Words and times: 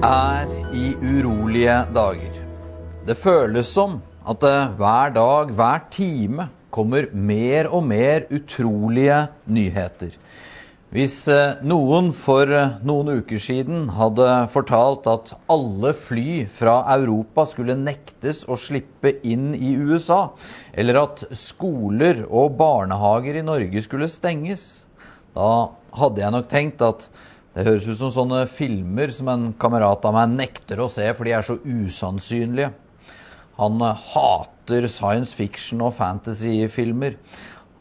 er 0.00 0.48
i 0.72 0.94
urolige 0.96 1.74
dager. 1.92 2.36
Det 3.04 3.16
føles 3.20 3.68
som 3.68 3.98
at 4.24 4.40
det 4.40 4.76
hver 4.78 5.12
dag, 5.12 5.50
hver 5.52 5.82
time, 5.92 6.46
kommer 6.72 7.10
mer 7.12 7.68
og 7.68 7.84
mer 7.84 8.24
utrolige 8.32 9.26
nyheter. 9.44 10.14
Hvis 10.90 11.28
eh, 11.28 11.60
noen 11.62 12.10
for 12.16 12.48
eh, 12.48 12.78
noen 12.86 13.20
uker 13.20 13.42
siden 13.42 13.90
hadde 13.94 14.28
fortalt 14.50 15.04
at 15.10 15.34
alle 15.52 15.92
fly 15.94 16.46
fra 16.50 16.80
Europa 16.96 17.44
skulle 17.50 17.76
nektes 17.78 18.46
å 18.48 18.56
slippe 18.58 19.12
inn 19.20 19.52
i 19.54 19.74
USA, 19.76 20.30
eller 20.72 21.02
at 21.02 21.26
skoler 21.36 22.24
og 22.26 22.56
barnehager 22.58 23.36
i 23.36 23.44
Norge 23.46 23.84
skulle 23.84 24.08
stenges, 24.10 24.86
da 25.36 25.74
hadde 26.00 26.24
jeg 26.24 26.34
nok 26.34 26.48
tenkt 26.50 26.82
at 26.88 27.10
det 27.54 27.64
høres 27.66 27.88
ut 27.88 27.98
som 27.98 28.12
sånne 28.14 28.44
filmer 28.46 29.10
som 29.14 29.28
en 29.32 29.48
kamerat 29.58 30.04
av 30.06 30.14
meg 30.14 30.36
nekter 30.36 30.82
å 30.84 30.86
se, 30.90 31.08
for 31.18 31.26
de 31.26 31.32
er 31.34 31.46
så 31.46 31.56
usannsynlige. 31.58 32.70
Han 33.58 33.82
eh, 33.82 34.04
hater 34.12 34.86
science 34.86 35.34
fiction 35.36 35.82
og 35.82 35.96
fantasy-filmer. 35.96 37.16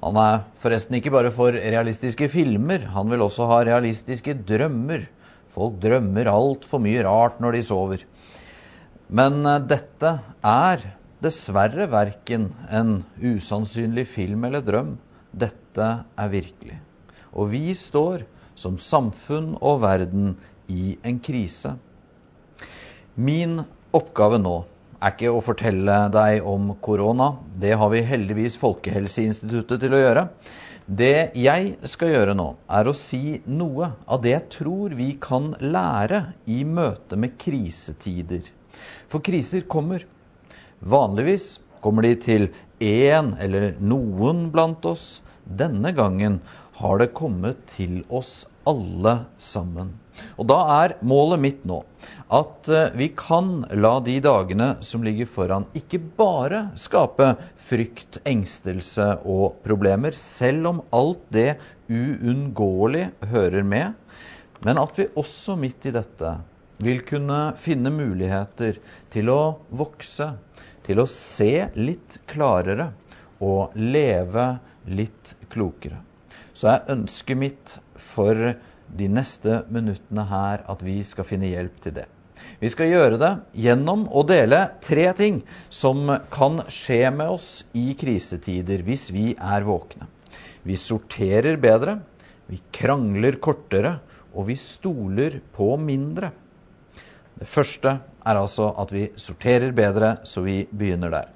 Han 0.02 0.18
er 0.18 0.42
forresten 0.64 0.98
ikke 0.98 1.14
bare 1.14 1.30
for 1.36 1.54
realistiske 1.54 2.32
filmer, 2.34 2.88
han 2.96 3.12
vil 3.12 3.22
også 3.28 3.46
ha 3.52 3.60
realistiske 3.68 4.40
drømmer. 4.48 5.06
Folk 5.54 5.78
drømmer 5.84 6.30
altfor 6.32 6.82
mye 6.82 7.04
rart 7.06 7.38
når 7.44 7.58
de 7.58 7.64
sover. 7.70 8.08
Men 9.14 9.44
eh, 9.46 9.62
dette 9.70 10.16
er 10.50 10.88
dessverre 11.22 11.86
verken 11.92 12.50
en 12.74 13.04
usannsynlig 13.22 14.08
film 14.10 14.50
eller 14.50 14.66
drøm. 14.66 14.96
Dette 15.30 15.94
er 16.18 16.34
virkelig. 16.34 16.82
Og 17.38 17.52
vi 17.54 17.78
står 17.78 18.26
som 18.60 18.76
samfunn 18.82 19.54
og 19.60 19.82
verden 19.86 20.34
i 20.68 20.98
en 21.08 21.22
krise. 21.24 21.78
Min 23.16 23.62
oppgave 23.96 24.40
nå 24.42 24.58
er 25.00 25.14
ikke 25.14 25.32
å 25.32 25.44
fortelle 25.44 26.00
deg 26.12 26.46
om 26.48 26.74
korona. 26.84 27.32
Det 27.56 27.72
har 27.80 27.92
vi 27.94 28.04
heldigvis 28.06 28.60
Folkehelseinstituttet 28.60 29.86
til 29.86 29.96
å 29.96 30.02
gjøre. 30.02 30.26
Det 30.90 31.32
jeg 31.38 31.76
skal 31.88 32.12
gjøre 32.16 32.34
nå, 32.34 32.48
er 32.66 32.88
å 32.90 32.96
si 32.98 33.40
noe 33.46 33.92
av 34.10 34.24
det 34.24 34.34
jeg 34.34 34.46
tror 34.56 34.96
vi 34.98 35.12
kan 35.22 35.52
lære 35.62 36.24
i 36.50 36.64
møte 36.66 37.20
med 37.20 37.38
krisetider. 37.40 38.48
For 39.08 39.22
kriser 39.24 39.68
kommer. 39.70 40.04
Vanligvis 40.80 41.60
kommer 41.84 42.08
de 42.08 42.16
til 42.24 42.50
én 42.82 43.36
eller 43.40 43.76
noen 43.80 44.48
blant 44.54 44.86
oss. 44.90 45.20
Denne 45.46 45.94
gangen 45.98 46.40
har 46.80 47.00
det 47.02 47.10
kommet 47.18 47.66
til 47.68 48.04
oss 48.08 48.46
alle 48.70 49.16
sammen. 49.42 49.92
Og 50.40 50.48
da 50.48 50.58
er 50.78 50.96
målet 51.04 51.42
mitt 51.44 51.66
nå 51.68 51.82
at 52.36 52.70
eh, 52.72 52.92
vi 52.96 53.10
kan 53.20 53.66
la 53.84 53.98
de 54.04 54.18
dagene 54.24 54.70
som 54.86 55.04
ligger 55.04 55.28
foran, 55.28 55.68
ikke 55.76 56.00
bare 56.20 56.70
skape 56.80 57.34
frykt, 57.70 58.22
engstelse 58.28 59.10
og 59.28 59.60
problemer, 59.66 60.16
selv 60.16 60.72
om 60.72 60.82
alt 60.96 61.26
det 61.36 61.58
uunngåelig 61.92 63.10
hører 63.34 63.68
med, 63.68 63.96
men 64.64 64.80
at 64.80 65.00
vi 65.00 65.10
også 65.20 65.56
midt 65.60 65.90
i 65.90 65.96
dette 65.96 66.36
vil 66.84 67.04
kunne 67.08 67.40
finne 67.60 67.92
muligheter 67.92 68.80
til 69.12 69.32
å 69.34 69.42
vokse, 69.76 70.32
til 70.88 71.04
å 71.04 71.10
se 71.12 71.68
litt 71.76 72.22
klarere 72.30 72.94
og 73.44 73.76
leve 73.76 74.54
litt 74.88 75.36
klokere. 75.52 76.00
Så 76.54 76.70
er 76.74 76.92
ønsket 76.94 77.40
mitt 77.40 77.76
for 78.00 78.54
de 79.00 79.08
neste 79.12 79.64
minuttene 79.74 80.26
her 80.30 80.64
at 80.72 80.82
vi 80.86 81.00
skal 81.06 81.28
finne 81.28 81.50
hjelp 81.52 81.78
til 81.84 81.96
det. 82.00 82.08
Vi 82.60 82.70
skal 82.72 82.92
gjøre 82.92 83.20
det 83.22 83.32
gjennom 83.64 84.06
å 84.16 84.24
dele 84.28 84.62
tre 84.84 85.06
ting 85.16 85.42
som 85.74 86.10
kan 86.34 86.64
skje 86.72 87.02
med 87.16 87.36
oss 87.36 87.50
i 87.78 87.92
krisetider 88.00 88.84
hvis 88.88 89.10
vi 89.16 89.34
er 89.36 89.68
våkne. 89.68 90.08
Vi 90.64 90.76
sorterer 90.80 91.60
bedre, 91.62 92.00
vi 92.50 92.60
krangler 92.76 93.38
kortere, 93.44 94.00
og 94.34 94.50
vi 94.50 94.56
stoler 94.60 95.40
på 95.56 95.74
mindre. 95.82 96.32
Det 97.40 97.48
første 97.48 97.92
er 98.28 98.36
altså 98.36 98.66
at 98.82 98.90
vi 98.92 99.06
sorterer 99.16 99.72
bedre, 99.72 100.18
så 100.28 100.42
vi 100.44 100.66
begynner 100.76 101.14
der. 101.14 101.28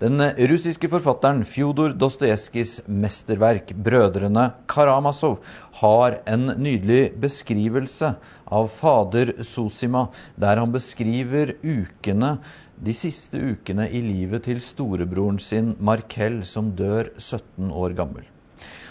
Den 0.00 0.18
russiske 0.50 0.88
forfatteren 0.90 1.44
Fjodor 1.46 1.92
Dostojevskijs 1.94 2.80
mesterverk 2.90 3.70
'Brødrene 3.70 4.48
Karamazov' 4.66 5.38
har 5.78 6.16
en 6.26 6.50
nydelig 6.58 7.12
beskrivelse 7.22 8.10
av 8.50 8.66
fader 8.74 9.30
Sosima, 9.46 10.08
der 10.36 10.58
han 10.58 10.74
beskriver 10.74 11.54
ukene, 11.62 12.32
de 12.82 12.92
siste 12.92 13.38
ukene 13.38 13.86
i 13.86 14.02
livet 14.02 14.48
til 14.48 14.58
storebroren 14.60 15.38
sin 15.38 15.76
Markel, 15.78 16.42
som 16.44 16.74
dør 16.74 17.12
17 17.18 17.70
år 17.70 17.94
gammel. 17.94 18.26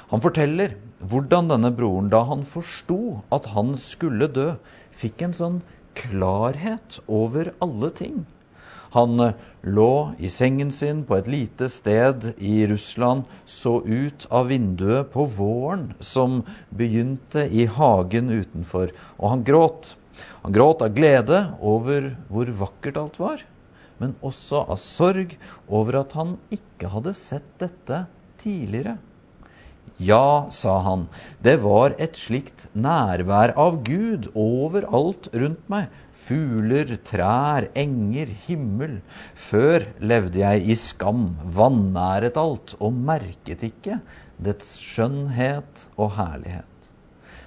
Han 0.08 0.24
forteller 0.24 0.78
hvordan 1.04 1.52
denne 1.52 1.76
broren, 1.76 2.08
da 2.10 2.24
han 2.32 2.48
forsto 2.48 3.20
at 3.32 3.52
han 3.52 3.76
skulle 3.76 4.32
dø, 4.32 4.54
fikk 4.96 5.28
en 5.28 5.36
sånn 5.36 5.62
klarhet 5.98 7.00
over 7.08 7.54
alle 7.60 7.90
ting. 7.98 8.22
Han 8.92 9.20
eh, 9.20 9.34
lå 9.62 10.14
i 10.20 10.30
sengen 10.30 10.72
sin 10.76 11.04
på 11.08 11.16
et 11.16 11.28
lite 11.32 11.70
sted 11.72 12.34
i 12.38 12.66
Russland, 12.68 13.24
så 13.46 13.78
ut 13.86 14.28
av 14.30 14.50
vinduet 14.52 15.12
på 15.14 15.26
våren 15.38 15.94
som 16.00 16.42
begynte 16.70 17.46
i 17.48 17.66
hagen 17.72 18.30
utenfor, 18.30 18.92
og 19.18 19.30
han 19.36 19.46
gråt. 19.48 19.94
Han 20.44 20.54
gråt 20.54 20.84
av 20.84 20.92
glede 20.98 21.40
over 21.64 22.12
hvor 22.28 22.52
vakkert 22.66 23.00
alt 23.00 23.22
var, 23.22 23.46
men 24.02 24.18
også 24.20 24.66
av 24.66 24.82
sorg 24.82 25.38
over 25.70 26.02
at 26.02 26.18
han 26.18 26.36
ikke 26.52 26.92
hadde 26.92 27.16
sett 27.16 27.48
dette 27.64 28.04
tidligere. 28.44 28.98
Ja, 30.02 30.48
sa 30.50 30.80
han, 30.82 31.04
det 31.46 31.60
var 31.62 31.94
et 32.02 32.18
slikt 32.18 32.64
nærvær 32.74 33.52
av 33.60 33.82
Gud 33.86 34.32
overalt 34.34 35.28
rundt 35.36 35.68
meg. 35.70 35.92
Fugler, 36.22 36.96
trær, 37.06 37.68
enger, 37.78 38.32
himmel. 38.48 38.98
Før 39.38 39.86
levde 40.02 40.42
jeg 40.42 40.66
i 40.74 40.78
skam, 40.80 41.36
vanæret 41.58 42.40
alt, 42.42 42.74
og 42.80 42.98
merket 43.12 43.62
ikke 43.68 44.00
dets 44.42 44.74
skjønnhet 44.82 45.86
og 45.98 46.16
herlighet. 46.18 46.66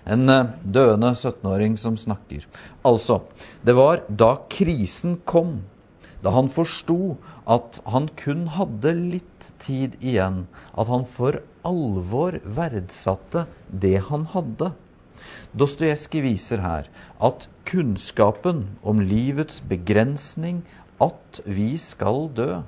En 0.06 0.28
eh, 0.30 0.54
døende 0.62 1.10
17-åring 1.16 1.78
som 1.80 1.98
snakker. 1.98 2.46
Altså, 2.86 3.22
det 3.66 3.74
var 3.74 4.04
da 4.08 4.34
krisen 4.52 5.18
kom 5.26 5.56
da 6.24 6.32
han 6.32 6.48
forsto 6.48 7.16
at 7.56 7.80
han 7.92 8.08
kun 8.20 8.46
hadde 8.56 8.94
litt 8.96 9.48
tid 9.64 9.98
igjen, 10.00 10.44
at 10.72 10.88
han 10.88 11.04
for 11.08 11.42
alvor 11.68 12.38
verdsatte 12.58 13.44
det 13.84 13.98
han 14.08 14.24
hadde. 14.32 14.72
Dostojevskij 15.60 16.24
viser 16.24 16.62
her 16.64 16.88
at 17.28 17.46
kunnskapen 17.68 18.64
om 18.82 19.02
livets 19.04 19.60
begrensning, 19.68 20.62
at 21.00 21.40
vi 21.44 21.74
skal 21.80 22.28
dø, 22.36 22.62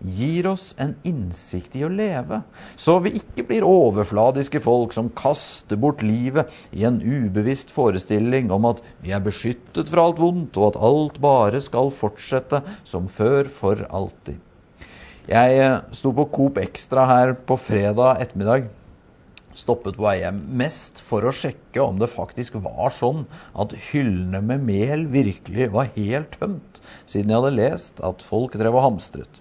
gir 0.00 0.46
oss 0.46 0.74
en 0.78 0.94
innsikt 1.08 1.76
i 1.76 1.84
å 1.86 1.90
leve, 1.92 2.42
så 2.76 2.98
vi 3.04 3.14
ikke 3.18 3.46
blir 3.48 3.66
overfladiske 3.66 4.60
folk 4.64 4.94
som 4.96 5.08
kaster 5.16 5.80
bort 5.80 6.04
livet 6.04 6.52
i 6.76 6.84
en 6.88 7.00
ubevisst 7.00 7.72
forestilling 7.74 8.52
om 8.54 8.68
at 8.70 8.82
vi 9.04 9.14
er 9.16 9.24
beskyttet 9.24 9.90
fra 9.92 10.06
alt 10.08 10.20
vondt, 10.22 10.58
og 10.60 10.74
at 10.74 10.80
alt 10.90 11.20
bare 11.22 11.62
skal 11.64 11.92
fortsette 11.94 12.62
som 12.84 13.08
før 13.08 13.48
for 13.52 13.86
alltid. 13.88 14.42
Jeg 15.26 15.54
eh, 15.58 15.78
sto 15.96 16.12
på 16.14 16.28
Coop 16.30 16.58
Extra 16.62 17.06
her 17.08 17.32
på 17.48 17.56
fredag 17.58 18.20
ettermiddag. 18.22 18.68
Stoppet 19.56 19.96
på 19.96 20.04
vei 20.04 20.18
hjem 20.20 20.42
mest 20.60 21.00
for 21.00 21.24
å 21.24 21.32
sjekke 21.34 21.80
om 21.80 21.96
det 21.98 22.10
faktisk 22.12 22.58
var 22.60 22.92
sånn 22.92 23.24
at 23.56 23.72
hyllene 23.88 24.42
med 24.44 24.66
mel 24.68 25.06
virkelig 25.10 25.70
var 25.72 25.88
helt 25.96 26.36
tømt, 26.36 26.82
siden 27.08 27.32
jeg 27.32 27.40
hadde 27.40 27.56
lest 27.56 28.02
at 28.04 28.22
folk 28.22 28.54
drev 28.60 28.76
og 28.76 28.84
hamstret. 28.84 29.40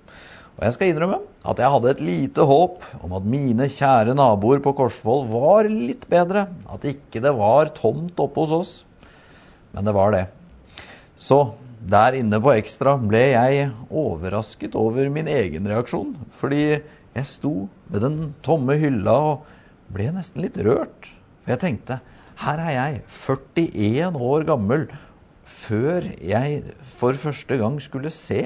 Og 0.56 0.64
jeg 0.64 0.76
skal 0.76 0.92
innrømme 0.92 1.20
at 1.44 1.60
jeg 1.60 1.72
hadde 1.74 1.92
et 1.92 2.02
lite 2.08 2.44
håp 2.48 2.86
om 3.04 3.14
at 3.18 3.28
mine 3.28 3.68
kjære 3.68 4.16
naboer 4.16 4.62
på 4.64 4.72
Korsvoll 4.78 5.26
var 5.28 5.68
litt 5.68 6.06
bedre. 6.12 6.46
At 6.72 6.88
ikke 6.88 7.20
det 7.24 7.34
var 7.36 7.74
tomt 7.76 8.20
oppe 8.24 8.46
hos 8.46 8.54
oss. 8.56 8.74
Men 9.76 9.88
det 9.88 9.96
var 9.98 10.16
det. 10.16 10.24
Så 11.20 11.42
der 11.86 12.16
inne 12.18 12.40
på 12.42 12.54
Ekstra 12.56 12.96
ble 13.02 13.22
jeg 13.34 13.68
overrasket 13.92 14.78
over 14.80 15.12
min 15.12 15.28
egen 15.32 15.68
reaksjon. 15.68 16.16
Fordi 16.40 16.64
jeg 16.64 17.28
sto 17.28 17.68
ved 17.92 18.06
den 18.08 18.20
tomme 18.46 18.78
hylla 18.80 19.16
og 19.34 19.52
ble 19.92 20.08
nesten 20.16 20.46
litt 20.46 20.60
rørt. 20.64 21.12
For 21.44 21.56
jeg 21.56 21.64
tenkte 21.66 22.00
her 22.46 22.60
er 22.60 22.72
jeg, 22.76 23.04
41 23.12 24.18
år 24.20 24.48
gammel, 24.48 24.88
før 25.48 26.08
jeg 26.20 26.64
for 26.96 27.16
første 27.20 27.60
gang 27.60 27.78
skulle 27.84 28.12
se 28.12 28.42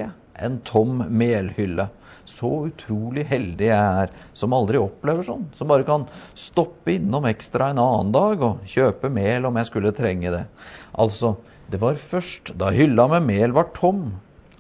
en 0.45 0.59
tom 0.65 1.03
melhylle. 1.09 1.89
Så 2.29 2.49
utrolig 2.69 3.23
heldig 3.29 3.69
jeg 3.71 4.03
er 4.03 4.11
som 4.37 4.53
aldri 4.53 4.77
opplever 4.81 5.25
sånn. 5.25 5.47
Som 5.57 5.71
bare 5.71 5.87
kan 5.87 6.05
stoppe 6.37 6.93
innom 6.95 7.25
ekstra 7.29 7.71
en 7.71 7.81
annen 7.81 8.13
dag 8.13 8.43
og 8.45 8.65
kjøpe 8.69 9.09
mel 9.13 9.49
om 9.49 9.57
jeg 9.57 9.69
skulle 9.71 9.95
trenge 9.97 10.33
det. 10.35 10.45
Altså, 10.93 11.37
Det 11.69 11.77
var 11.81 11.99
først 12.01 12.55
da 12.57 12.71
hylla 12.73 13.05
med 13.11 13.27
mel 13.27 13.51
var 13.53 13.67
tom, 13.75 14.15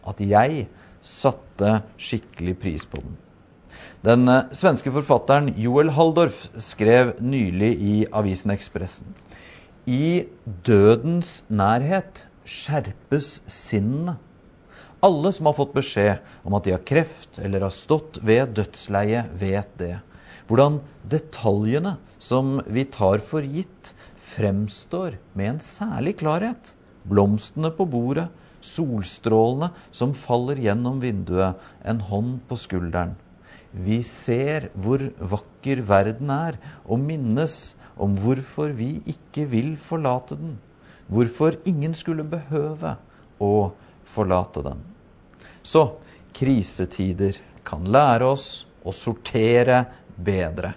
at 0.05 0.19
jeg 0.21 0.67
satte 1.01 1.79
skikkelig 1.97 2.53
pris 2.61 2.85
på 2.85 3.01
den. 3.01 3.15
Den 4.05 4.29
eh, 4.29 4.51
svenske 4.55 4.91
forfatteren 4.93 5.49
Joel 5.57 5.89
Halldorf 5.95 6.45
skrev 6.61 7.15
nylig 7.19 7.71
i 7.81 7.95
avisen 8.13 8.53
Ekspressen. 8.53 9.15
I 9.89 10.29
dødens 10.45 11.43
nærhet 11.49 12.25
skjerpes 12.45 13.39
sinnene. 13.49 14.19
Alle 15.01 15.31
som 15.31 15.47
har 15.47 15.55
fått 15.55 15.71
beskjed 15.77 16.19
om 16.43 16.55
at 16.57 16.65
de 16.67 16.73
har 16.75 16.83
kreft 16.83 17.39
eller 17.39 17.63
har 17.63 17.71
stått 17.71 18.17
ved 18.25 18.51
dødsleiet, 18.57 19.31
vet 19.39 19.71
det. 19.79 19.95
Hvordan 20.49 20.81
detaljene 21.07 21.93
som 22.19 22.57
vi 22.67 22.83
tar 22.83 23.23
for 23.23 23.45
gitt, 23.45 23.93
fremstår 24.33 25.15
med 25.39 25.53
en 25.53 25.63
særlig 25.63 26.17
klarhet. 26.19 26.73
Blomstene 27.07 27.71
på 27.77 27.87
bordet, 27.87 28.27
solstrålene 28.59 29.71
som 29.95 30.11
faller 30.11 30.59
gjennom 30.59 30.99
vinduet, 30.99 31.55
en 31.87 32.03
hånd 32.11 32.39
på 32.49 32.59
skulderen. 32.59 33.15
Vi 33.71 34.01
ser 34.03 34.67
hvor 34.75 35.05
vakker 35.31 35.83
verden 35.87 36.31
er, 36.33 36.57
og 36.83 36.99
minnes 36.99 37.77
om 37.95 38.17
hvorfor 38.19 38.73
vi 38.75 38.97
ikke 39.07 39.47
vil 39.47 39.77
forlate 39.79 40.35
den. 40.39 40.57
Hvorfor 41.07 41.55
ingen 41.69 41.95
skulle 41.95 42.27
behøve 42.27 42.97
å 43.39 43.53
forlate 44.09 44.63
den. 44.65 44.83
Så 45.63 45.85
krisetider 46.33 47.37
kan 47.67 47.87
lære 47.91 48.29
oss 48.33 48.49
å 48.83 48.93
sortere 48.95 49.83
bedre. 50.15 50.73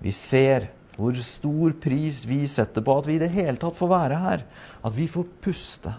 Vi 0.00 0.12
ser 0.16 0.70
hvor 1.00 1.16
stor 1.24 1.72
pris 1.80 2.22
vi 2.28 2.42
setter 2.50 2.84
på 2.84 2.98
at 3.00 3.08
vi 3.08 3.16
i 3.16 3.22
det 3.22 3.30
hele 3.32 3.56
tatt 3.60 3.76
får 3.78 3.90
være 3.90 4.20
her. 4.20 4.44
At 4.84 4.96
vi 4.96 5.08
får 5.08 5.28
puste. 5.44 5.94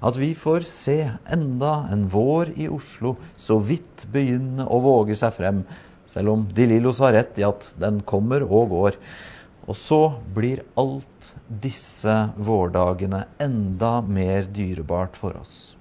At 0.00 0.16
vi 0.20 0.32
får 0.36 0.64
se 0.68 0.98
enda 1.32 1.74
en 1.92 2.06
vår 2.12 2.54
i 2.56 2.68
Oslo 2.72 3.16
så 3.40 3.58
vidt 3.60 4.06
begynne 4.12 4.64
å 4.68 4.80
våge 4.84 5.16
seg 5.18 5.34
frem. 5.36 5.62
Selv 6.08 6.32
om 6.32 6.44
De 6.56 6.68
Lillos 6.70 7.00
har 7.04 7.16
rett 7.16 7.38
i 7.40 7.46
at 7.46 7.68
den 7.80 8.00
kommer 8.06 8.44
og 8.46 8.72
går. 8.72 9.00
Og 9.66 9.76
så 9.76 10.00
blir 10.34 10.62
alt 10.78 11.32
disse 11.48 12.14
vårdagene 12.36 13.24
enda 13.42 13.98
mer 14.00 14.46
dyrebart 14.56 15.18
for 15.18 15.36
oss. 15.40 15.75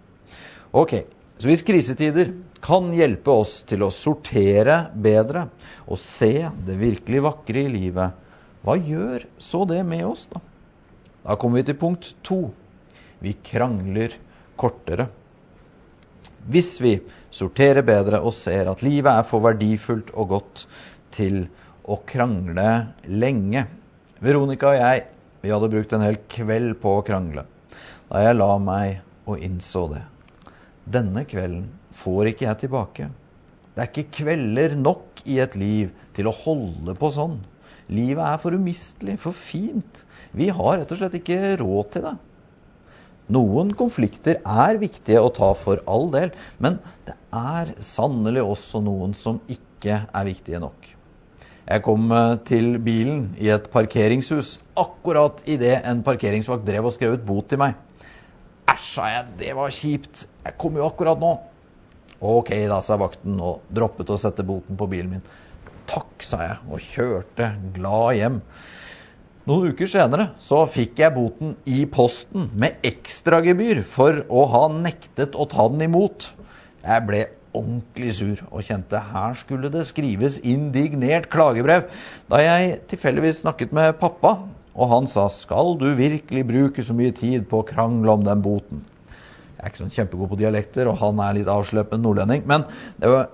Ok, 0.75 0.94
så 1.39 1.48
hvis 1.48 1.63
krisetider 1.63 2.33
kan 2.63 2.89
hjelpe 2.95 3.31
oss 3.31 3.62
til 3.68 3.86
å 3.86 3.94
sortere 3.95 4.89
bedre 4.92 5.45
og 5.86 6.00
se 6.01 6.50
det 6.68 6.75
virkelig 6.81 7.22
vakre 7.24 7.62
i 7.63 7.72
livet, 7.72 8.16
hva 8.66 8.75
gjør 8.75 9.24
så 9.39 9.62
det 9.69 9.81
med 9.88 10.04
oss, 10.07 10.25
da? 10.31 10.42
Da 11.25 11.38
kommer 11.39 11.62
vi 11.62 11.69
til 11.69 11.77
punkt 11.80 12.10
to. 12.25 12.39
Vi 13.24 13.31
krangler 13.45 14.13
kortere. 14.60 15.07
Hvis 16.45 16.75
vi 16.83 16.98
sorterer 17.33 17.86
bedre 17.86 18.19
og 18.19 18.36
ser 18.36 18.68
at 18.69 18.83
livet 18.86 19.13
er 19.13 19.25
for 19.25 19.45
verdifullt 19.45 20.12
og 20.13 20.33
godt 20.33 20.66
til 21.16 21.45
å 21.88 21.98
krangle 22.10 22.68
lenge. 23.07 23.63
Veronica 24.19 24.74
og 24.74 24.81
jeg 24.81 25.06
vi 25.45 25.54
hadde 25.54 25.69
brukt 25.72 25.94
en 25.94 26.04
hel 26.04 26.19
kveld 26.31 26.75
på 26.81 26.98
å 26.98 27.06
krangle 27.06 27.45
da 28.10 28.22
jeg 28.22 28.38
la 28.38 28.51
meg 28.62 29.00
og 29.30 29.42
innså 29.42 29.88
det. 29.94 30.04
Denne 30.85 31.25
kvelden 31.25 31.69
får 31.95 32.31
ikke 32.31 32.45
jeg 32.45 32.61
tilbake. 32.65 33.09
Det 33.75 33.81
er 33.83 33.89
ikke 33.89 34.21
kvelder 34.21 34.75
nok 34.79 35.23
i 35.25 35.39
et 35.43 35.57
liv 35.59 35.91
til 36.15 36.29
å 36.29 36.35
holde 36.35 36.93
på 36.99 37.09
sånn. 37.11 37.39
Livet 37.91 38.23
er 38.25 38.39
for 38.41 38.55
umistelig, 38.57 39.17
for 39.21 39.35
fint. 39.35 40.05
Vi 40.33 40.47
har 40.53 40.79
rett 40.79 40.93
og 40.93 41.01
slett 41.01 41.17
ikke 41.19 41.57
råd 41.61 41.91
til 41.93 42.05
det. 42.07 42.15
Noen 43.35 43.71
konflikter 43.77 44.37
er 44.45 44.77
viktige 44.77 45.21
å 45.21 45.31
ta 45.33 45.49
for 45.57 45.81
all 45.89 46.11
del, 46.13 46.33
men 46.61 46.77
det 47.07 47.15
er 47.33 47.73
sannelig 47.81 48.43
også 48.45 48.83
noen 48.85 49.17
som 49.17 49.41
ikke 49.49 50.03
er 50.05 50.27
viktige 50.27 50.61
nok. 50.61 50.91
Jeg 51.65 51.81
kom 51.81 52.11
eh, 52.13 52.35
til 52.45 52.75
bilen 52.85 53.31
i 53.41 53.49
et 53.49 53.65
parkeringshus 53.73 54.59
akkurat 54.77 55.41
idet 55.49 55.79
en 55.89 56.03
parkeringsvakt 56.05 56.67
drev 56.67 56.91
og 56.91 56.93
skrev 56.93 57.17
ut 57.17 57.25
bot 57.25 57.49
til 57.49 57.61
meg. 57.63 57.73
Æsj, 58.75 58.86
sa 58.92 59.07
jeg, 59.07 59.27
det 59.39 59.51
var 59.56 59.72
kjipt. 59.72 60.25
Jeg 60.44 60.56
kom 60.60 60.75
jo 60.75 60.88
akkurat 60.89 61.19
nå. 61.22 61.31
Ok, 62.25 62.50
da, 62.68 62.81
sa 62.83 62.98
vakten 63.00 63.38
og 63.39 63.63
droppet 63.72 64.12
å 64.12 64.18
sette 64.19 64.44
boten 64.48 64.75
på 64.80 64.88
bilen 64.92 65.13
min. 65.13 65.27
Takk, 65.88 66.25
sa 66.25 66.42
jeg 66.44 66.57
og 66.68 66.81
kjørte 66.83 67.54
glad 67.75 68.18
hjem. 68.18 68.42
Noen 69.45 69.72
uker 69.72 69.88
senere 69.88 70.31
så 70.42 70.63
fikk 70.68 71.00
jeg 71.04 71.13
boten 71.16 71.54
i 71.69 71.86
posten 71.86 72.50
med 72.57 72.81
ekstragebyr 72.88 73.83
for 73.88 74.24
å 74.27 74.44
ha 74.51 74.66
nektet 74.74 75.38
å 75.39 75.45
ta 75.51 75.69
den 75.72 75.86
imot. 75.86 76.31
Jeg 76.81 77.07
ble 77.07 77.22
ordentlig 77.56 78.12
sur 78.18 78.42
og 78.50 78.66
kjente 78.66 79.00
her 79.13 79.38
skulle 79.39 79.72
det 79.72 79.86
skrives 79.88 80.42
indignert 80.44 81.30
klagebrev. 81.31 81.88
Da 82.27 82.42
jeg 82.44 82.80
tilfeldigvis 82.92 83.45
snakket 83.45 83.75
med 83.77 83.95
pappa 84.01 84.36
og 84.75 84.92
han 84.92 85.07
sa 85.07 85.30
skal 85.31 85.77
du 85.80 85.88
virkelig 85.95 86.44
bruke 86.48 86.83
så 86.83 86.95
mye 86.98 87.16
tid 87.16 87.48
på 87.51 87.62
å 87.62 87.68
krangle 87.68 88.12
om 88.12 88.25
den 88.27 88.44
boten? 88.44 88.83
Jeg 89.56 89.63
er 89.63 89.72
ikke 89.72 89.81
sånn 89.86 89.95
kjempegod 89.95 90.31
på 90.33 90.39
dialekter, 90.42 90.89
og 90.92 91.00
han 91.00 91.19
er 91.24 91.38
litt 91.38 91.50
avsløpet 91.50 92.01
nordlending. 92.01 92.44
Men 92.50 92.68
det 93.00 93.10
var, 93.10 93.30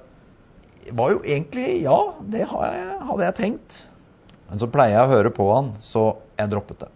var, 0.93 1.15
jo 1.15 1.23
egentlig 1.25 1.81
ja, 1.81 1.97
det 2.21 2.45
hadde 2.47 3.25
jeg 3.25 3.37
tenkt. 3.39 3.81
Men 4.51 4.61
så 4.61 4.69
pleier 4.71 4.99
jeg 4.99 5.07
å 5.07 5.13
høre 5.15 5.33
på 5.33 5.49
han, 5.49 5.73
så 5.83 6.05
jeg 6.37 6.53
droppet 6.53 6.85
det. 6.85 6.91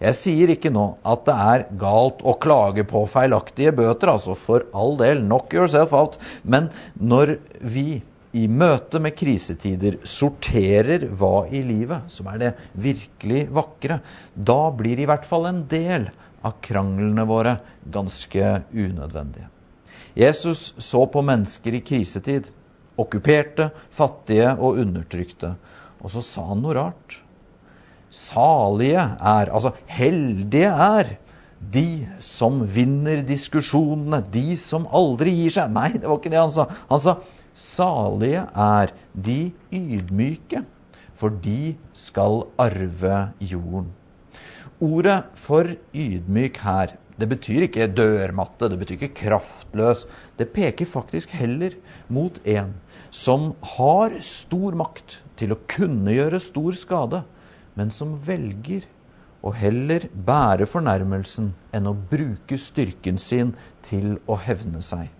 Jeg 0.00 0.16
sier 0.16 0.50
ikke 0.52 0.72
nå 0.72 0.84
at 1.06 1.26
det 1.28 1.36
er 1.54 1.64
galt 1.80 2.22
å 2.26 2.34
klage 2.40 2.84
på 2.88 3.04
feilaktige 3.08 3.72
bøter, 3.76 4.10
altså 4.12 4.34
for 4.36 4.66
all 4.76 4.96
del, 5.00 5.22
knock 5.24 5.54
yourself 5.54 5.94
out. 5.96 6.18
Men 6.42 6.70
når 6.96 7.36
vi 7.60 8.00
i 8.36 8.46
møte 8.46 9.00
med 9.02 9.16
krisetider 9.18 9.98
sorterer 10.06 11.08
hva 11.18 11.48
i 11.50 11.62
livet 11.66 12.10
som 12.12 12.28
er 12.30 12.42
det 12.42 12.50
virkelig 12.78 13.46
vakre, 13.54 14.00
da 14.34 14.60
blir 14.76 15.00
i 15.00 15.08
hvert 15.10 15.26
fall 15.26 15.48
en 15.50 15.64
del 15.70 16.10
av 16.46 16.60
kranglene 16.64 17.26
våre 17.28 17.56
ganske 17.90 18.60
unødvendige. 18.70 19.48
Jesus 20.14 20.70
så 20.78 21.04
på 21.10 21.22
mennesker 21.26 21.76
i 21.76 21.82
krisetid, 21.86 22.48
okkuperte, 23.00 23.70
fattige 23.94 24.52
og 24.58 24.78
undertrykte, 24.82 25.54
og 26.00 26.14
så 26.14 26.22
sa 26.24 26.46
han 26.50 26.62
noe 26.64 26.76
rart. 26.76 27.18
Salige 28.10 29.02
er, 29.02 29.50
altså 29.50 29.74
heldige 29.90 30.70
er, 30.70 31.12
de 31.60 32.08
som 32.24 32.62
vinner 32.72 33.20
diskusjonene, 33.26 34.22
de 34.32 34.56
som 34.58 34.86
aldri 34.96 35.34
gir 35.42 35.52
seg. 35.58 35.74
Nei, 35.74 35.90
det 35.92 36.08
var 36.08 36.16
ikke 36.16 36.32
det 36.32 36.40
han 36.40 36.54
sa. 36.54 36.64
Han 36.88 37.02
sa 37.04 37.18
Salige 37.54 38.44
er 38.54 38.92
de 39.14 39.52
ydmyke, 39.74 40.64
for 41.14 41.34
de 41.44 41.74
skal 41.92 42.44
arve 42.58 43.32
jorden. 43.40 43.90
Ordet 44.80 45.24
for 45.36 45.68
ydmyk 45.92 46.60
her, 46.64 46.94
det 47.20 47.28
betyr 47.28 47.66
ikke 47.66 47.90
dørmatte, 47.92 48.70
det 48.72 48.78
betyr 48.80 48.96
ikke 48.96 49.16
kraftløs. 49.18 50.06
Det 50.38 50.46
peker 50.54 50.88
faktisk 50.88 51.34
heller 51.36 51.74
mot 52.08 52.40
en 52.48 52.72
som 53.12 53.50
har 53.76 54.16
stor 54.24 54.78
makt 54.80 55.18
til 55.36 55.52
å 55.52 55.60
kunne 55.68 56.14
gjøre 56.16 56.40
stor 56.40 56.78
skade, 56.80 57.20
men 57.76 57.92
som 57.92 58.16
velger 58.24 58.88
å 59.44 59.52
heller 59.56 60.08
bære 60.14 60.68
fornærmelsen 60.68 61.52
enn 61.76 61.88
å 61.88 61.96
bruke 62.10 62.56
styrken 62.60 63.20
sin 63.20 63.52
til 63.84 64.16
å 64.24 64.40
hevne 64.40 64.80
seg. 64.84 65.10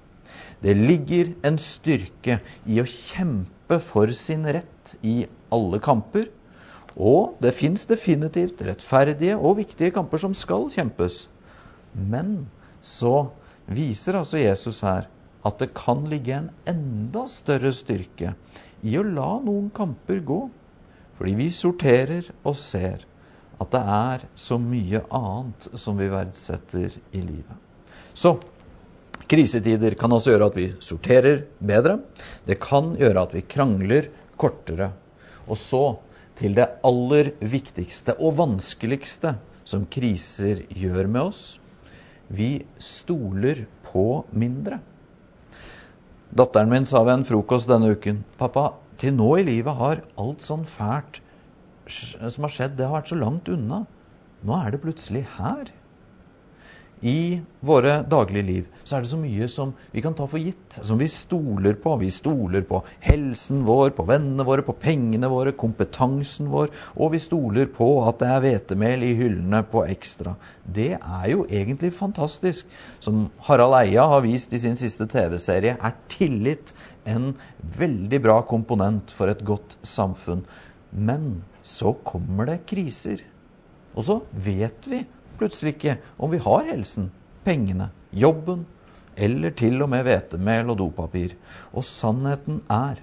Det 0.61 0.75
ligger 0.77 1.33
en 1.47 1.57
styrke 1.61 2.41
i 2.69 2.81
å 2.83 2.89
kjempe 2.89 3.79
for 3.81 4.13
sin 4.17 4.45
rett 4.45 4.95
i 5.07 5.25
alle 5.53 5.81
kamper. 5.83 6.29
Og 7.01 7.39
det 7.41 7.55
fins 7.57 7.87
definitivt 7.89 8.61
rettferdige 8.67 9.39
og 9.39 9.61
viktige 9.63 9.95
kamper 9.95 10.21
som 10.21 10.35
skal 10.37 10.69
kjempes. 10.75 11.23
Men 11.95 12.51
så 12.85 13.31
viser 13.71 14.19
altså 14.21 14.43
Jesus 14.43 14.83
her 14.85 15.09
at 15.47 15.61
det 15.63 15.71
kan 15.73 16.05
ligge 16.11 16.37
en 16.37 16.51
enda 16.69 17.25
større 17.31 17.73
styrke 17.73 18.35
i 18.85 18.99
å 19.01 19.07
la 19.07 19.39
noen 19.41 19.71
kamper 19.73 20.21
gå. 20.27 20.43
Fordi 21.17 21.37
vi 21.39 21.49
sorterer 21.53 22.29
og 22.45 22.57
ser 22.61 23.07
at 23.61 23.73
det 23.73 23.81
er 23.97 24.23
så 24.41 24.57
mye 24.61 25.03
annet 25.13 25.69
som 25.81 25.99
vi 26.01 26.09
verdsetter 26.13 26.95
i 27.13 27.21
livet. 27.21 27.57
Så 28.17 28.39
Krisetider 29.31 29.95
kan 29.95 30.11
altså 30.11 30.33
gjøre 30.33 30.49
at 30.51 30.57
vi 30.59 30.67
sorterer 30.83 31.45
bedre. 31.63 32.01
Det 32.49 32.57
kan 32.59 32.97
gjøre 32.99 33.23
at 33.23 33.35
vi 33.37 33.45
krangler 33.47 34.09
kortere. 34.41 34.91
Og 35.47 35.59
så 35.61 35.85
til 36.41 36.57
det 36.57 36.67
aller 36.87 37.31
viktigste 37.39 38.17
og 38.19 38.39
vanskeligste 38.41 39.37
som 39.69 39.87
kriser 39.87 40.65
gjør 40.75 41.07
med 41.07 41.29
oss. 41.29 41.45
Vi 42.27 42.65
stoler 42.83 43.67
på 43.87 44.25
mindre. 44.35 44.81
Datteren 46.31 46.71
min 46.71 46.87
sa 46.87 47.03
ved 47.07 47.21
en 47.21 47.27
frokost 47.27 47.71
denne 47.71 47.91
uken 47.95 48.23
Pappa, 48.39 48.73
til 48.99 49.15
nå 49.15 49.31
i 49.39 49.47
livet 49.47 49.79
har 49.79 50.03
alt 50.21 50.43
sånn 50.47 50.67
fælt 50.67 51.23
som 51.91 52.47
har 52.47 52.53
skjedd, 52.55 52.77
det 52.79 52.87
har 52.87 53.01
vært 53.01 53.11
så 53.11 53.19
langt 53.19 53.51
unna. 53.51 53.85
Nå 54.47 54.59
er 54.59 54.75
det 54.75 54.83
plutselig 54.83 55.25
her. 55.39 55.71
I 57.01 57.41
våre 57.65 58.01
daglige 58.05 58.45
liv, 58.45 58.67
så 58.85 58.97
er 58.97 59.05
det 59.05 59.11
så 59.11 59.19
mye 59.21 59.47
som 59.49 59.73
vi 59.93 60.03
kan 60.05 60.15
ta 60.17 60.27
for 60.29 60.41
gitt, 60.41 60.77
som 60.85 60.99
vi 61.01 61.09
stoler 61.09 61.77
på. 61.81 61.95
Vi 62.01 62.11
stoler 62.13 62.65
på 62.69 62.83
helsen 63.05 63.63
vår, 63.65 63.95
på 63.97 64.05
vennene 64.09 64.45
våre, 64.45 64.65
på 64.67 64.75
pengene 64.77 65.31
våre, 65.33 65.55
kompetansen 65.57 66.51
vår, 66.53 66.73
og 66.97 67.15
vi 67.15 67.23
stoler 67.23 67.71
på 67.73 67.89
at 68.05 68.21
det 68.21 68.29
er 68.29 68.45
hvetemel 68.45 69.05
i 69.07 69.15
hyllene 69.17 69.63
på 69.71 69.85
Ekstra. 69.89 70.37
Det 70.65 70.93
er 70.99 71.29
jo 71.33 71.47
egentlig 71.49 71.93
fantastisk. 71.97 72.69
Som 73.01 73.29
Harald 73.49 73.79
Eia 73.81 74.05
har 74.13 74.25
vist 74.27 74.53
i 74.53 74.61
sin 74.61 74.77
siste 74.81 75.09
TV-serie, 75.09 75.79
er 75.81 75.97
tillit 76.13 76.75
en 77.09 77.33
veldig 77.79 78.21
bra 78.25 78.41
komponent 78.49 79.15
for 79.15 79.33
et 79.33 79.41
godt 79.47 79.79
samfunn. 79.87 80.45
Men 80.93 81.47
så 81.65 81.95
kommer 82.05 82.51
det 82.51 82.67
kriser. 82.69 83.25
Og 83.97 84.05
så 84.07 84.21
vet 84.37 84.87
vi 84.91 85.01
plutselig 85.41 85.77
ikke 85.77 85.97
om 86.21 86.33
vi 86.35 86.43
har 86.45 86.69
helsen, 86.69 87.11
pengene, 87.47 87.91
jobben 88.13 88.67
eller 89.21 89.55
til 89.57 89.81
og 89.83 89.91
med 89.93 90.05
hvetemel 90.07 90.73
og 90.73 90.79
dopapir. 90.81 91.35
Og 91.73 91.87
sannheten 91.87 92.63
er 92.71 93.01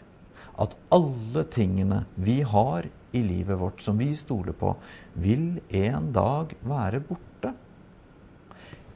at 0.58 0.78
alle 0.94 1.44
tingene 1.54 2.04
vi 2.16 2.40
har 2.42 2.88
i 3.16 3.22
livet 3.24 3.60
vårt 3.60 3.84
som 3.84 4.00
vi 4.00 4.10
stoler 4.18 4.56
på, 4.58 4.74
vil 5.14 5.60
en 5.70 6.12
dag 6.16 6.54
være 6.66 7.02
borte. 7.06 7.54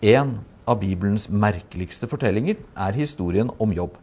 En 0.02 0.40
av 0.70 0.80
Bibelens 0.82 1.28
merkeligste 1.30 2.10
fortellinger 2.10 2.62
er 2.78 2.98
historien 2.98 3.52
om 3.62 3.74
jobb. 3.76 3.98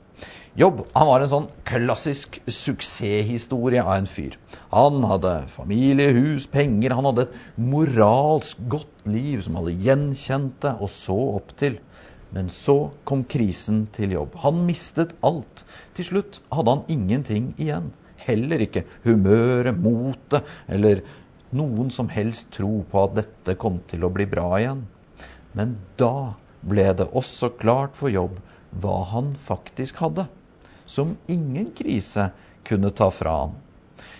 Jobb 0.58 0.80
han 0.92 1.06
var 1.06 1.22
en 1.22 1.30
sånn 1.30 1.48
klassisk 1.68 2.40
suksesshistorie 2.50 3.82
av 3.84 3.92
en 4.00 4.08
fyr. 4.10 4.34
Han 4.72 5.04
hadde 5.06 5.34
familie, 5.52 6.10
hus, 6.16 6.48
penger. 6.50 6.96
Han 6.98 7.06
hadde 7.10 7.28
et 7.28 7.36
moralsk 7.62 8.58
godt 8.72 9.06
liv 9.06 9.44
som 9.46 9.60
alle 9.60 9.76
gjenkjente 9.78 10.74
og 10.82 10.90
så 10.90 11.18
opp 11.36 11.54
til. 11.60 11.78
Men 12.34 12.50
så 12.52 12.90
kom 13.08 13.22
krisen 13.30 13.86
til 13.94 14.16
jobb. 14.16 14.34
Han 14.42 14.64
mistet 14.66 15.14
alt. 15.24 15.62
Til 15.96 16.10
slutt 16.10 16.42
hadde 16.50 16.74
han 16.74 16.84
ingenting 16.92 17.52
igjen. 17.56 17.92
Heller 18.26 18.66
ikke 18.66 18.82
humøret, 19.06 19.78
motet 19.78 20.42
eller 20.66 21.04
noen 21.54 21.88
som 21.94 22.10
helst 22.12 22.50
tro 22.58 22.82
på 22.90 23.06
at 23.06 23.14
dette 23.22 23.54
kom 23.62 23.78
til 23.88 24.04
å 24.04 24.12
bli 24.12 24.26
bra 24.28 24.50
igjen. 24.58 24.84
Men 25.56 25.78
da 26.00 26.34
ble 26.66 26.90
det 26.98 27.06
også 27.16 27.54
klart 27.56 27.96
for 27.96 28.12
jobb 28.12 28.36
hva 28.70 28.98
han 29.12 29.32
faktisk 29.40 30.02
hadde 30.04 30.28
som 30.88 31.16
ingen 31.26 31.70
krise 31.76 32.30
kunne 32.68 32.90
ta 32.90 33.10
fra 33.12 33.34
han. 33.44 33.56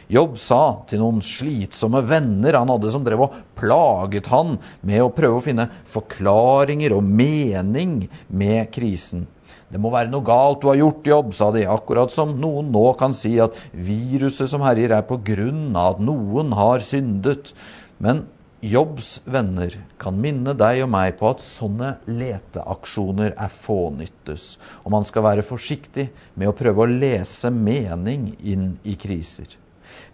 Jobb 0.09 0.39
sa 0.41 0.61
til 0.89 1.03
noen 1.03 1.21
slitsomme 1.25 2.01
venner 2.09 2.57
han 2.57 2.71
hadde 2.73 2.93
som 2.93 3.05
drev 3.05 3.27
og 3.27 3.35
plaget 3.59 4.31
han 4.33 4.57
med 4.89 5.03
å 5.05 5.11
prøve 5.13 5.41
å 5.41 5.45
finne 5.45 5.69
forklaringer 5.89 6.95
og 6.97 7.05
mening 7.05 8.07
med 8.29 8.71
krisen. 8.73 9.27
Det 9.69 9.81
må 9.85 9.91
være 9.93 10.09
noe 10.09 10.25
galt 10.25 10.63
du 10.63 10.71
har 10.71 10.79
gjort, 10.81 11.05
Jobb, 11.11 11.35
sa 11.37 11.51
de, 11.53 11.67
akkurat 11.69 12.13
som 12.13 12.33
noen 12.41 12.71
nå 12.73 12.87
kan 13.01 13.13
si 13.17 13.35
at 13.45 13.57
viruset 13.77 14.49
som 14.49 14.65
herjer 14.65 14.95
er 14.97 15.05
på 15.05 15.21
grunn 15.25 15.77
av 15.77 15.99
at 15.99 16.01
noen 16.09 16.55
har 16.57 16.81
syndet. 16.85 17.53
Men 18.01 18.25
Jobbs 18.61 19.21
venner 19.25 19.71
kan 20.03 20.17
minne 20.19 20.51
deg 20.59 20.81
og 20.83 20.89
meg 20.91 21.13
på 21.21 21.29
at 21.31 21.43
sånne 21.47 21.93
leteaksjoner 22.11 23.37
er 23.39 23.53
fånyttes, 23.55 24.57
og 24.83 24.91
man 24.97 25.07
skal 25.07 25.23
være 25.29 25.45
forsiktig 25.47 26.09
med 26.35 26.51
å 26.51 26.57
prøve 26.59 26.83
å 26.83 26.91
lese 26.91 27.53
mening 27.55 28.33
inn 28.43 28.73
i 28.83 28.97
kriser. 28.99 29.55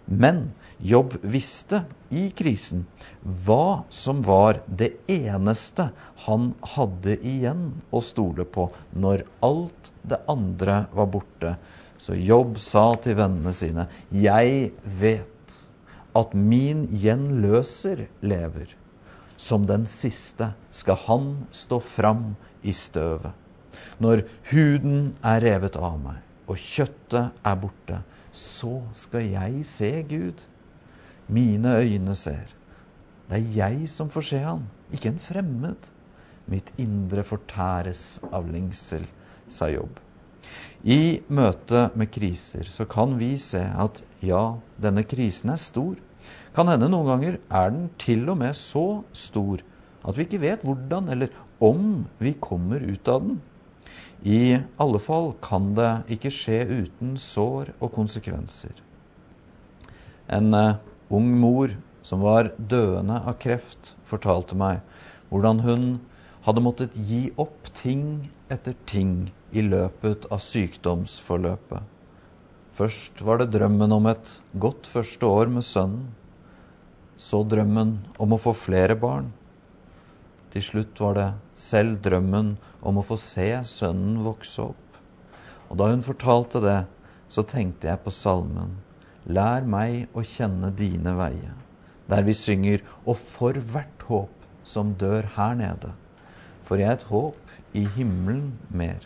Men 0.05 0.51
Jobb 0.77 1.15
visste 1.25 1.81
i 2.13 2.27
krisen 2.37 2.85
hva 3.47 3.87
som 3.89 4.21
var 4.21 4.61
det 4.67 4.91
eneste 5.09 5.89
han 6.27 6.51
hadde 6.75 7.17
igjen 7.25 7.71
å 7.89 8.03
stole 8.05 8.45
på 8.45 8.67
når 8.93 9.25
alt 9.47 9.89
det 10.05 10.21
andre 10.29 10.83
var 10.93 11.09
borte. 11.17 11.55
Så 11.97 12.13
Jobb 12.13 12.59
sa 12.61 12.91
til 13.01 13.17
vennene 13.17 13.55
sine, 13.57 13.87
'Jeg 14.11 14.75
vet' 14.85 15.34
at 16.15 16.33
min 16.33 16.85
gjenløser 17.01 18.05
lever. 18.23 18.69
Som 19.37 19.65
den 19.67 19.83
siste 19.91 20.53
skal 20.71 20.99
han 21.07 21.31
stå 21.51 21.81
fram 21.83 22.35
i 22.63 22.71
støvet. 22.71 23.33
Når 23.99 24.23
huden 24.51 25.15
er 25.23 25.43
revet 25.43 25.75
av 25.75 25.97
meg 25.99 26.21
og 26.47 26.59
kjøttet 26.61 27.35
er 27.43 27.57
borte, 27.59 27.99
så 28.31 28.77
skal 28.95 29.27
jeg 29.33 29.65
se 29.67 29.91
Gud. 30.07 30.43
Mine 31.27 31.75
øyne 31.81 32.15
ser. 32.15 32.47
Det 33.27 33.39
er 33.39 33.53
jeg 33.57 33.89
som 33.89 34.11
får 34.13 34.27
se 34.29 34.41
han, 34.43 34.65
ikke 34.93 35.11
en 35.11 35.21
fremmed. 35.21 35.91
Mitt 36.47 36.69
indre 36.77 37.23
fortæres 37.25 38.19
av 38.31 38.45
lengsel, 38.51 39.07
sa 39.49 39.71
Jobb. 39.73 40.04
I 40.85 41.21
møte 41.33 41.87
med 41.97 42.11
kriser 42.13 42.67
så 42.69 42.85
kan 42.89 43.15
vi 43.19 43.31
se 43.41 43.63
at 43.65 44.03
ja, 44.21 44.57
denne 44.81 45.05
krisen 45.07 45.53
er 45.53 45.61
stor. 45.61 45.95
Kan 46.55 46.69
hende 46.69 46.89
noen 46.91 47.09
ganger 47.09 47.39
er 47.49 47.71
den 47.73 47.87
til 48.01 48.27
og 48.29 48.37
med 48.43 48.57
så 48.59 49.01
stor 49.17 49.63
at 50.05 50.17
vi 50.17 50.27
ikke 50.27 50.43
vet 50.43 50.65
hvordan 50.65 51.09
eller 51.09 51.33
om 51.63 52.05
vi 52.21 52.35
kommer 52.37 52.83
ut 52.83 53.09
av 53.09 53.23
den. 53.25 53.39
I 54.25 54.57
alle 54.81 55.01
fall 55.01 55.33
kan 55.43 55.73
det 55.77 55.91
ikke 56.15 56.33
skje 56.33 56.61
uten 56.69 57.15
sår 57.21 57.73
og 57.79 57.91
konsekvenser. 57.97 58.73
En 60.29 60.53
uh, 60.53 60.77
ung 61.13 61.27
mor 61.41 61.73
som 62.05 62.21
var 62.25 62.51
døende 62.57 63.19
av 63.21 63.37
kreft, 63.41 63.93
fortalte 64.05 64.57
meg 64.57 64.81
hvordan 65.29 65.61
hun 65.65 65.85
hadde 66.45 66.61
måttet 66.61 66.93
gi 67.09 67.31
opp 67.41 67.71
ting 67.73 68.27
etter 68.53 68.75
ting 68.85 69.13
i 69.49 69.63
løpet 69.65 70.27
av 70.29 70.43
sykdomsforløpet. 70.45 71.81
Først 72.75 73.23
var 73.25 73.39
det 73.41 73.47
drømmen 73.55 73.95
om 73.95 74.05
et 74.11 74.29
godt 74.61 74.85
første 74.91 75.25
år 75.25 75.49
med 75.55 75.65
sønnen. 75.65 76.11
Så 77.17 77.39
drømmen 77.49 77.95
om 78.21 78.35
å 78.35 78.39
få 78.43 78.53
flere 78.59 78.97
barn. 78.99 79.31
Til 80.53 80.67
slutt 80.69 81.01
var 81.01 81.17
det 81.17 81.27
selv 81.57 81.97
drømmen 82.05 82.53
om 82.85 83.01
å 83.01 83.07
få 83.09 83.17
se 83.17 83.47
sønnen 83.65 84.21
vokse 84.27 84.67
opp. 84.67 85.01
Og 85.71 85.81
da 85.81 85.89
hun 85.89 86.05
fortalte 86.05 86.61
det, 86.61 86.79
så 87.33 87.41
tenkte 87.41 87.89
jeg 87.89 88.03
på 88.05 88.13
salmen 88.13 88.77
Lær 89.25 89.65
meg 89.65 90.13
å 90.13 90.21
kjenne 90.21 90.69
dine 90.77 91.15
veier, 91.17 91.57
der 92.05 92.21
vi 92.27 92.35
synger 92.37 92.83
Og 93.09 93.17
for 93.17 93.57
hvert 93.57 94.05
håp 94.05 94.49
som 94.61 94.93
dør 95.01 95.25
her 95.39 95.57
nede 95.57 95.95
får 96.65 96.81
jeg 96.81 96.97
et 96.97 97.05
håp 97.09 97.55
i 97.77 97.83
himmelen 97.97 98.53
mer. 98.69 99.03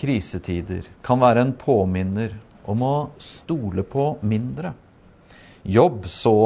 Krisetider 0.00 0.86
kan 1.04 1.20
være 1.20 1.44
en 1.44 1.56
påminner 1.60 2.38
om 2.70 2.84
å 2.86 2.94
stole 3.20 3.84
på 3.84 4.14
mindre. 4.24 4.72
Jobb 5.68 6.06
så 6.08 6.36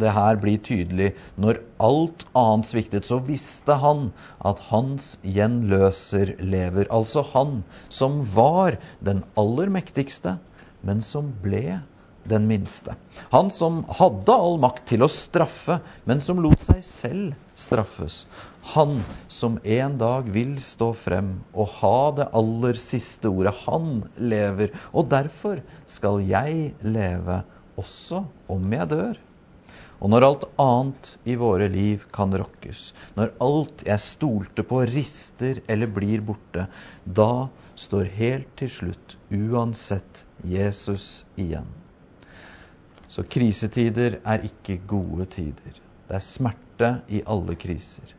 det 0.00 0.12
her 0.14 0.38
bli 0.40 0.54
tydelig. 0.62 1.10
Når 1.40 1.60
alt 1.82 2.24
annet 2.38 2.68
sviktet, 2.70 3.08
så 3.08 3.18
visste 3.26 3.74
han 3.82 4.10
at 4.38 4.62
hans 4.70 5.16
gjenløser 5.26 6.36
lever. 6.38 6.86
Altså 6.94 7.24
han 7.32 7.62
som 7.88 8.20
var 8.36 8.78
den 9.04 9.24
aller 9.40 9.72
mektigste, 9.72 10.38
men 10.86 11.02
som 11.04 11.34
ble 11.42 11.80
den 12.24 12.46
minste. 12.46 12.94
Han 13.30 13.50
som 13.50 13.82
hadde 13.98 14.34
all 14.34 14.58
makt 14.62 14.86
til 14.92 15.04
å 15.04 15.10
straffe, 15.10 15.80
men 16.04 16.20
som 16.24 16.42
lot 16.42 16.62
seg 16.64 16.82
selv 16.86 17.56
straffes. 17.58 18.24
Han 18.74 19.00
som 19.28 19.58
en 19.64 19.96
dag 20.00 20.28
vil 20.32 20.58
stå 20.62 20.92
frem 20.96 21.32
og 21.54 21.72
ha 21.80 21.96
det 22.18 22.28
aller 22.36 22.78
siste 22.80 23.32
ordet. 23.32 23.54
Han 23.66 24.04
lever. 24.16 24.74
Og 24.92 25.08
derfor 25.10 25.64
skal 25.90 26.20
jeg 26.28 26.74
leve 26.84 27.42
også 27.80 28.24
om 28.52 28.72
jeg 28.76 28.92
dør. 28.92 29.18
Og 30.00 30.08
når 30.08 30.24
alt 30.24 30.44
annet 30.62 31.10
i 31.28 31.34
våre 31.36 31.66
liv 31.68 32.06
kan 32.14 32.32
rokkes, 32.32 32.86
når 33.18 33.34
alt 33.44 33.84
jeg 33.84 34.00
stolte 34.00 34.64
på 34.64 34.80
rister 34.88 35.60
eller 35.68 35.92
blir 35.92 36.24
borte, 36.24 36.64
da 37.04 37.50
står 37.76 38.08
helt 38.16 38.56
til 38.60 38.72
slutt 38.72 39.18
uansett 39.28 40.24
Jesus 40.48 41.26
igjen. 41.36 41.68
Så 43.10 43.24
krisetider 43.26 44.20
er 44.22 44.44
ikke 44.46 44.76
gode 44.86 45.24
tider. 45.32 45.78
Det 46.06 46.14
er 46.14 46.22
smerte 46.22 46.90
i 47.10 47.24
alle 47.26 47.56
kriser. 47.58 48.12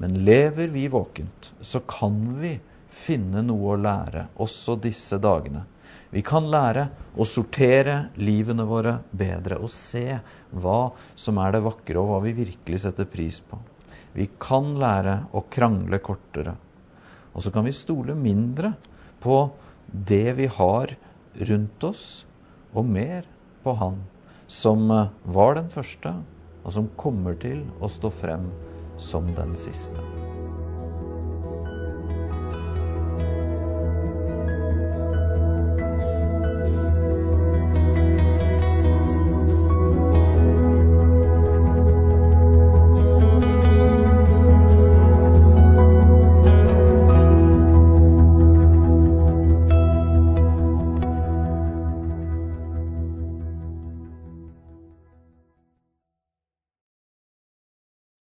Men 0.00 0.14
lever 0.24 0.70
vi 0.72 0.86
våkent, 0.88 1.50
så 1.60 1.82
kan 1.84 2.16
vi 2.40 2.54
finne 2.88 3.42
noe 3.44 3.74
å 3.74 3.80
lære 3.80 4.24
også 4.40 4.78
disse 4.80 5.18
dagene. 5.20 5.66
Vi 6.08 6.22
kan 6.24 6.48
lære 6.48 6.86
å 7.12 7.28
sortere 7.28 7.98
livene 8.16 8.64
våre 8.64 8.96
bedre 9.12 9.60
og 9.60 9.68
se 9.74 10.16
hva 10.56 10.80
som 11.12 11.44
er 11.44 11.58
det 11.58 11.64
vakre, 11.68 12.00
og 12.00 12.08
hva 12.08 12.24
vi 12.24 12.36
virkelig 12.40 12.84
setter 12.86 13.08
pris 13.10 13.42
på. 13.44 13.60
Vi 14.16 14.30
kan 14.40 14.72
lære 14.80 15.20
å 15.36 15.44
krangle 15.52 16.00
kortere. 16.00 16.56
Og 17.36 17.44
så 17.44 17.52
kan 17.52 17.68
vi 17.68 17.76
stole 17.76 18.16
mindre 18.16 18.72
på 19.20 19.42
det 19.92 20.38
vi 20.40 20.48
har 20.56 20.96
rundt 21.50 21.84
oss, 21.84 22.06
og 22.72 22.88
mer 22.88 23.28
på 23.64 23.76
Han 23.76 23.98
som 24.48 24.90
eh, 24.90 25.12
var 25.24 25.54
den 25.60 25.68
første, 25.72 26.14
og 26.64 26.72
som 26.74 26.88
kommer 27.00 27.36
til 27.40 27.62
å 27.80 27.92
stå 27.92 28.10
frem 28.12 28.48
som 28.98 29.28
den 29.36 29.54
siste. 29.56 30.27